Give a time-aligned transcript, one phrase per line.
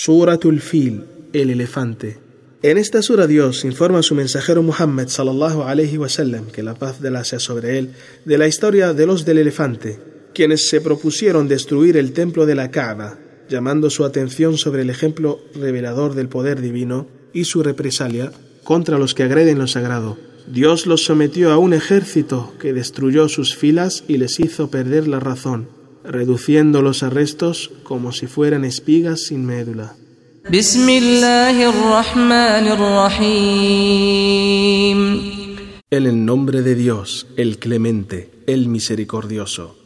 [0.00, 2.18] Suratul Fil, el elefante.
[2.62, 7.02] En esta sura Dios informa a su mensajero Muhammad sallallahu alaihi wasallam, que la paz
[7.02, 7.94] de la sea sobre él,
[8.24, 9.98] de la historia de los del elefante,
[10.34, 15.40] quienes se propusieron destruir el templo de la Kaaba, llamando su atención sobre el ejemplo
[15.56, 18.30] revelador del poder divino y su represalia
[18.62, 20.16] contra los que agreden lo sagrado.
[20.46, 25.18] Dios los sometió a un ejército que destruyó sus filas y les hizo perder la
[25.18, 25.76] razón
[26.08, 29.94] reduciendo los arrestos como si fueran espigas sin médula.
[35.90, 39.76] En el nombre de Dios, el clemente, el misericordioso.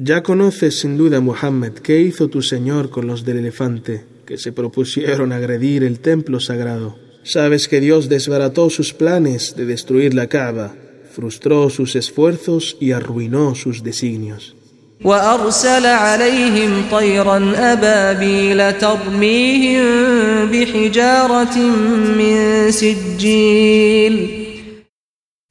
[0.00, 4.52] Ya conoces sin duda, Muhammad, qué hizo tu Señor con los del elefante que se
[4.52, 6.96] propusieron agredir el templo sagrado.
[7.24, 10.72] Sabes que Dios desbarató sus planes de destruir la Kaaba,
[11.10, 14.54] frustró sus esfuerzos y arruinó sus designios.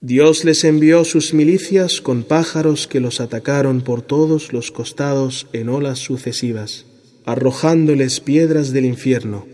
[0.08, 5.67] Dios les envió sus milicias con pájaros que los atacaron por todos los costados en
[5.67, 6.86] olas sucesivas
[7.25, 9.45] arrojándoles piedras del infierno.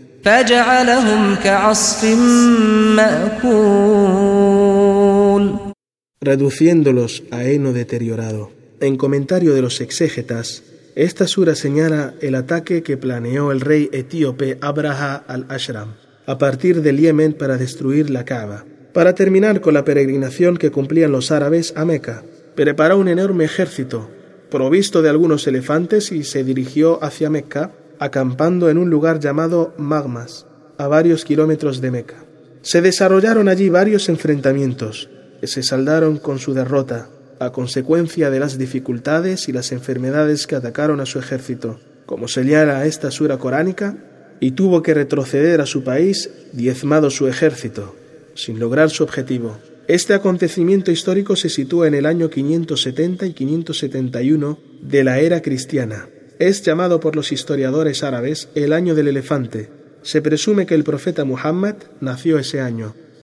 [6.20, 8.52] reduciéndolos a heno deteriorado.
[8.80, 10.62] En comentario de los exégetas,
[10.94, 15.94] esta sura señala el ataque que planeó el rey etíope Abraha al-Ashram
[16.26, 18.64] a partir del Yemen para destruir la Kaaba.
[18.94, 22.22] Para terminar con la peregrinación que cumplían los árabes a Meca,
[22.54, 24.08] preparó un enorme ejército
[24.52, 30.46] provisto de algunos elefantes y se dirigió hacia Meca, acampando en un lugar llamado Magmas,
[30.78, 32.24] a varios kilómetros de Meca.
[32.62, 37.08] Se desarrollaron allí varios enfrentamientos, que se saldaron con su derrota,
[37.40, 42.86] a consecuencia de las dificultades y las enfermedades que atacaron a su ejército, como señala
[42.86, 43.96] esta sura coránica,
[44.38, 47.96] y tuvo que retroceder a su país diezmado su ejército,
[48.34, 49.58] sin lograr su objetivo.
[49.86, 56.08] Este acontecimiento histórico se sitúa en el año 570 y 571 de la era cristiana.
[56.38, 59.68] Es llamado por los historiadores árabes el año del elefante.
[60.02, 62.94] Se presume que el profeta Muhammad nació ese año,